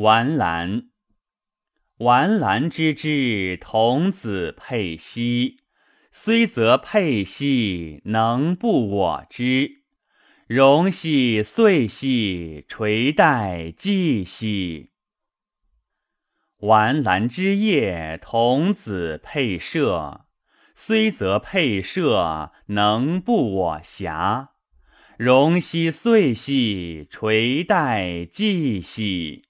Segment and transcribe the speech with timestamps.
[0.00, 0.84] 完兰。
[1.98, 5.58] 完兰之枝，童子佩兮。
[6.10, 9.82] 虽则佩兮，能不我知？
[10.46, 14.92] 容兮岁兮，垂带季兮。
[16.60, 20.24] 完兰之叶，童子佩射。
[20.74, 24.48] 虽则佩射，能不我暇？
[25.18, 29.49] 容兮岁兮，垂带季兮。